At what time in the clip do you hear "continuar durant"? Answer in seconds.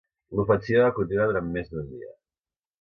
1.01-1.53